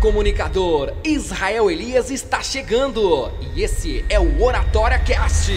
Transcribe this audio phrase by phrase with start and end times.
[0.00, 5.52] comunicador, Israel Elias está chegando e esse é o Oratória Cast.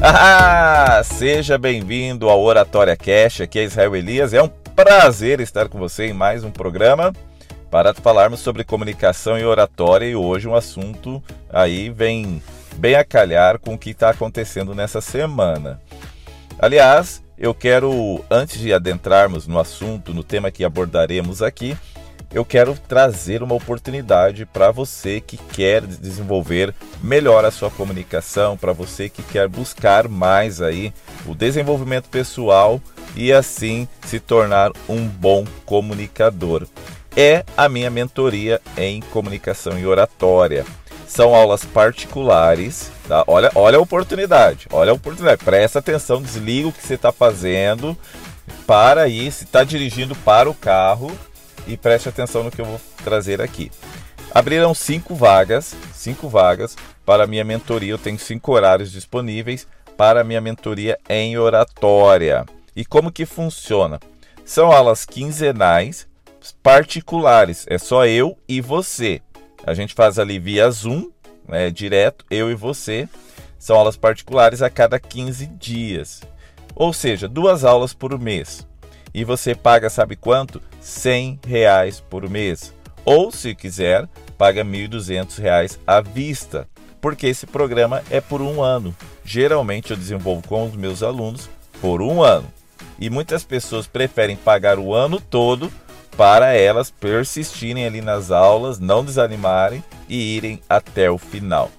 [0.00, 4.32] Ah, seja bem-vindo ao Oratória Cash, aqui é Israel Elias.
[4.32, 4.48] É um
[4.78, 7.12] prazer estar com você em mais um programa
[7.68, 11.20] para falarmos sobre comunicação e oratória e hoje um assunto
[11.50, 12.40] aí vem
[12.76, 15.80] bem a calhar com o que está acontecendo nessa semana.
[16.60, 21.76] Aliás, eu quero, antes de adentrarmos no assunto, no tema que abordaremos aqui,
[22.32, 28.72] eu quero trazer uma oportunidade para você que quer desenvolver melhor a sua comunicação, para
[28.72, 30.92] você que quer buscar mais aí
[31.26, 32.80] o desenvolvimento pessoal
[33.16, 36.66] e assim se tornar um bom comunicador.
[37.16, 40.64] É a minha mentoria em comunicação e oratória.
[41.06, 43.24] São aulas particulares, tá?
[43.26, 45.42] Olha, olha a oportunidade, olha a oportunidade.
[45.42, 47.96] Presta atenção, desliga o que você está fazendo,
[48.66, 51.10] para aí, se está dirigindo para o carro,
[51.68, 53.70] e preste atenção no que eu vou trazer aqui.
[54.34, 57.92] Abriram cinco vagas, cinco vagas para minha mentoria.
[57.92, 62.44] Eu tenho cinco horários disponíveis para minha mentoria em oratória.
[62.74, 64.00] E como que funciona?
[64.44, 66.06] São aulas quinzenais
[66.62, 67.66] particulares.
[67.68, 69.20] É só eu e você.
[69.66, 71.10] A gente faz ali via Zoom,
[71.46, 73.08] né, direto, eu e você.
[73.58, 76.22] São aulas particulares a cada 15 dias.
[76.74, 78.66] Ou seja, duas aulas por mês
[79.18, 80.62] e você paga sabe quanto?
[80.80, 82.72] 100 reais por mês.
[83.04, 86.68] Ou se quiser, paga 1.200 reais à vista,
[87.00, 88.94] porque esse programa é por um ano.
[89.24, 91.50] Geralmente eu desenvolvo com os meus alunos
[91.80, 92.46] por um ano.
[92.96, 95.68] E muitas pessoas preferem pagar o ano todo
[96.16, 101.72] para elas persistirem ali nas aulas, não desanimarem e irem até o final.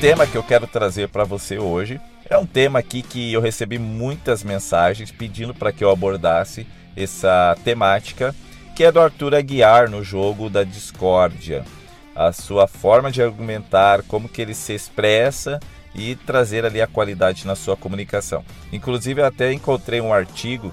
[0.00, 2.00] tema que eu quero trazer para você hoje
[2.30, 6.64] é um tema aqui que eu recebi muitas mensagens pedindo para que eu abordasse
[6.96, 8.32] essa temática,
[8.76, 11.64] que é do Arthur Aguiar no jogo da discórdia.
[12.14, 15.58] A sua forma de argumentar, como que ele se expressa
[15.92, 18.44] e trazer ali a qualidade na sua comunicação.
[18.72, 20.72] Inclusive, eu até encontrei um artigo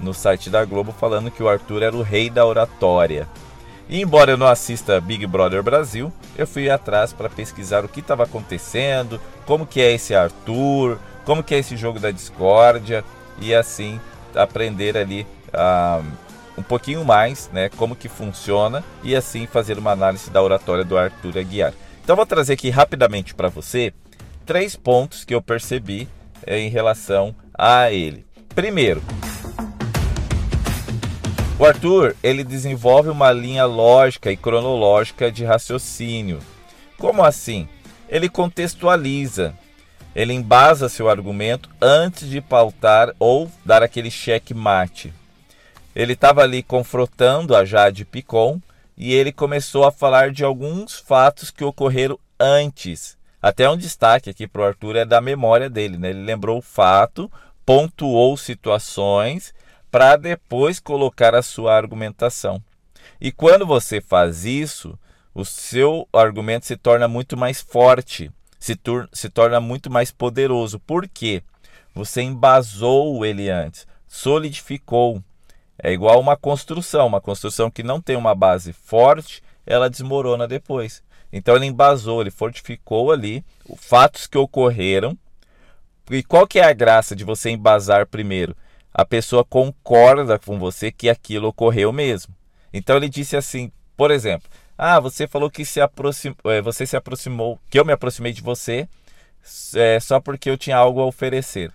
[0.00, 3.28] no site da Globo falando que o Arthur era o rei da oratória.
[3.88, 8.00] E embora eu não assista Big Brother Brasil, eu fui atrás para pesquisar o que
[8.00, 13.04] estava acontecendo, como que é esse Arthur, como que é esse jogo da discórdia
[13.38, 14.00] e assim
[14.34, 16.04] aprender ali uh,
[16.56, 20.96] um pouquinho mais, né, como que funciona e assim fazer uma análise da oratória do
[20.96, 21.74] Arthur Aguiar.
[22.02, 23.92] Então vou trazer aqui rapidamente para você
[24.44, 26.08] três pontos que eu percebi
[26.46, 28.26] eh, em relação a ele.
[28.54, 29.02] Primeiro,
[31.64, 36.40] o Arthur, ele desenvolve uma linha lógica e cronológica de raciocínio.
[36.98, 37.66] Como assim?
[38.06, 39.54] Ele contextualiza,
[40.14, 45.10] ele embasa seu argumento antes de pautar ou dar aquele cheque mate.
[45.96, 48.60] Ele estava ali confrontando a Jade Picon
[48.94, 53.16] e ele começou a falar de alguns fatos que ocorreram antes.
[53.40, 56.10] Até um destaque aqui para o Arthur é da memória dele, né?
[56.10, 57.32] Ele lembrou o fato,
[57.64, 59.53] pontuou situações
[59.94, 62.60] para depois colocar a sua argumentação.
[63.20, 64.98] E quando você faz isso,
[65.32, 68.76] o seu argumento se torna muito mais forte, se,
[69.12, 70.80] se torna muito mais poderoso.
[70.80, 71.44] Por quê?
[71.94, 75.22] Você embasou ele antes, solidificou.
[75.80, 81.04] É igual uma construção, uma construção que não tem uma base forte, ela desmorona depois.
[81.32, 85.16] Então ele embasou, ele fortificou ali os fatos que ocorreram.
[86.10, 88.56] E qual que é a graça de você embasar primeiro?
[88.94, 92.32] A pessoa concorda com você que aquilo ocorreu mesmo.
[92.72, 94.48] Então ele disse assim, por exemplo,
[94.78, 98.40] ah, você falou que se aproximou, é, você se aproximou, que eu me aproximei de
[98.40, 98.88] você
[99.74, 101.72] é, só porque eu tinha algo a oferecer.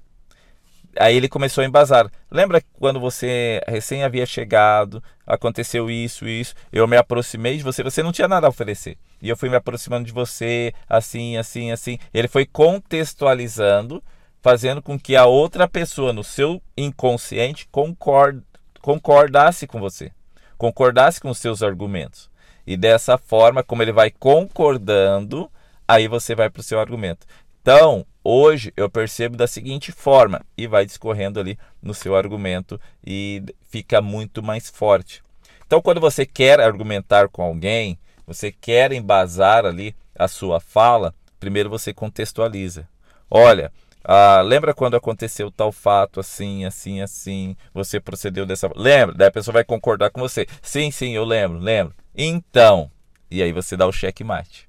[0.98, 2.10] Aí ele começou a embasar.
[2.32, 8.02] Lembra quando você recém havia chegado, aconteceu isso, isso, eu me aproximei de você, você
[8.02, 8.98] não tinha nada a oferecer.
[9.22, 12.00] E eu fui me aproximando de você, assim, assim, assim.
[12.14, 14.04] Ele foi contextualizando
[14.42, 18.42] fazendo com que a outra pessoa no seu inconsciente concord,
[18.82, 20.12] concordasse com você,
[20.58, 22.30] concordasse com os seus argumentos.
[22.66, 25.52] E dessa forma, como ele vai concordando,
[25.88, 27.26] aí você vai para o seu argumento.
[27.62, 33.44] Então, hoje eu percebo da seguinte forma, e vai discorrendo ali no seu argumento e
[33.70, 35.24] fica muito mais forte.
[35.66, 41.70] Então, quando você quer argumentar com alguém, você quer embasar ali a sua fala, primeiro
[41.70, 42.88] você contextualiza.
[43.30, 43.72] Olha,
[44.04, 47.56] ah, lembra quando aconteceu tal fato assim, assim, assim?
[47.74, 48.70] Você procedeu dessa.
[48.76, 49.16] Lembra?
[49.16, 50.48] Daí a pessoa vai concordar com você.
[50.62, 51.94] Sim, sim, eu lembro, lembro.
[52.16, 52.90] Então.
[53.30, 54.68] E aí você dá o cheque mate.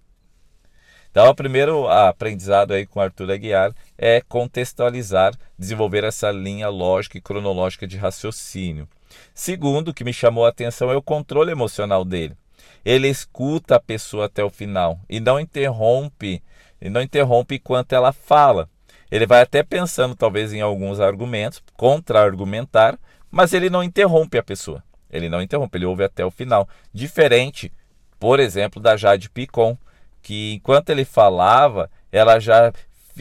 [1.10, 7.20] Então, o primeiro aprendizado aí com Arthur Aguiar é contextualizar, desenvolver essa linha lógica e
[7.20, 8.88] cronológica de raciocínio.
[9.34, 12.36] Segundo, o que me chamou a atenção é o controle emocional dele.
[12.84, 16.42] Ele escuta a pessoa até o final e não interrompe,
[16.80, 18.68] e não interrompe enquanto ela fala.
[19.10, 22.98] Ele vai até pensando talvez em alguns argumentos, contra-argumentar,
[23.30, 24.82] mas ele não interrompe a pessoa.
[25.10, 26.68] Ele não interrompe, ele ouve até o final.
[26.92, 27.72] Diferente,
[28.18, 29.76] por exemplo, da Jade Picon,
[30.22, 32.72] que enquanto ele falava, ela já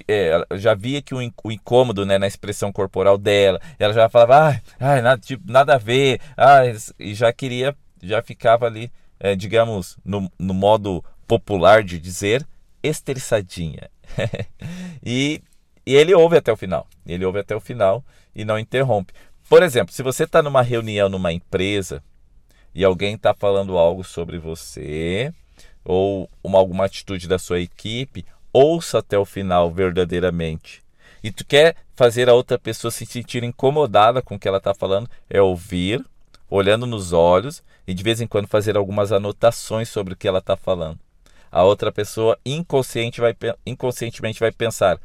[0.07, 5.01] é, já via que o, incômodo né, na expressão corporal dela, ela já falava, ah,
[5.01, 6.61] nada, tipo, nada a ver, ah,
[6.97, 12.45] e já queria, já ficava ali, é, digamos, no, no modo popular de dizer,
[12.83, 13.89] esterçadinha.
[15.03, 15.41] e
[15.89, 16.85] e ele ouve até o final.
[17.03, 18.05] Ele ouve até o final
[18.35, 19.11] e não interrompe.
[19.49, 22.03] Por exemplo, se você está numa reunião numa empresa
[22.75, 25.33] e alguém está falando algo sobre você
[25.83, 30.83] ou uma, alguma atitude da sua equipe, ouça até o final verdadeiramente.
[31.23, 34.75] E tu quer fazer a outra pessoa se sentir incomodada com o que ela está
[34.75, 36.05] falando, é ouvir,
[36.47, 40.37] olhando nos olhos e de vez em quando fazer algumas anotações sobre o que ela
[40.37, 40.99] está falando.
[41.51, 44.99] A outra pessoa inconsciente vai, inconscientemente vai pensar: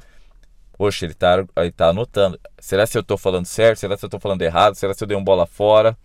[0.85, 2.39] Poxa, ele está ele tá anotando.
[2.59, 3.79] Será se eu estou falando certo?
[3.79, 4.75] Será se eu estou falando errado?
[4.75, 5.97] Será se eu dei um bola fora?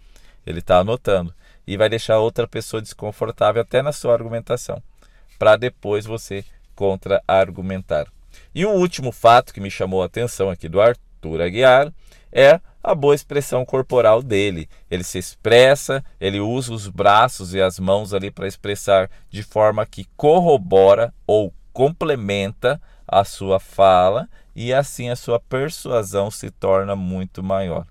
[0.47, 1.33] Ele está anotando.
[1.67, 4.81] E vai deixar outra pessoa desconfortável até na sua argumentação.
[5.37, 6.45] Para depois você
[6.75, 8.07] contra-argumentar.
[8.55, 11.91] E um último fato que me chamou a atenção aqui do Arthur Aguiar
[12.31, 14.69] é a boa expressão corporal dele.
[14.89, 19.85] Ele se expressa, ele usa os braços e as mãos ali para expressar de forma
[19.85, 27.41] que corrobora ou complementa a sua fala e assim a sua persuasão se torna muito
[27.43, 27.85] maior.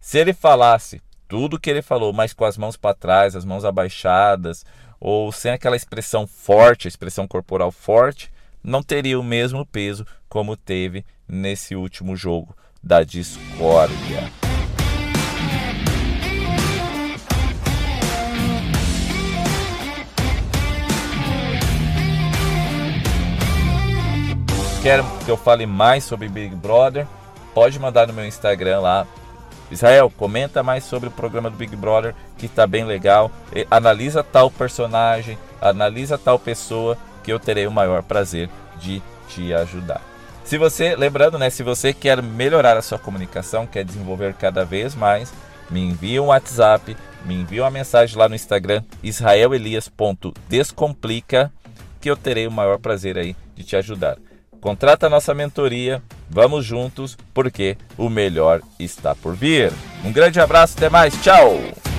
[0.00, 3.64] Se ele falasse tudo que ele falou, mas com as mãos para trás, as mãos
[3.64, 4.64] abaixadas,
[4.98, 8.32] ou sem aquela expressão forte, expressão corporal forte,
[8.62, 14.49] não teria o mesmo peso como teve nesse último jogo da discórdia.
[24.82, 27.06] Quer que eu fale mais sobre Big Brother,
[27.54, 29.06] pode mandar no meu Instagram lá.
[29.70, 33.30] Israel, comenta mais sobre o programa do Big Brother, que está bem legal.
[33.70, 38.48] Analisa tal personagem, analisa tal pessoa, que eu terei o maior prazer
[38.80, 40.00] de te ajudar.
[40.44, 44.94] Se você, lembrando, né, se você quer melhorar a sua comunicação, quer desenvolver cada vez
[44.94, 45.30] mais,
[45.70, 51.52] me envie um WhatsApp, me envie uma mensagem lá no Instagram, israelelias.descomplica,
[52.00, 54.16] que eu terei o maior prazer aí de te ajudar.
[54.60, 59.72] Contrata a nossa mentoria, vamos juntos, porque o melhor está por vir.
[60.04, 61.89] Um grande abraço, até mais, tchau!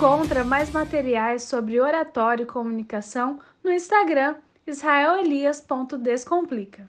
[0.00, 6.78] Encontra mais materiais sobre oratório e comunicação no Instagram israelelias.descomplica.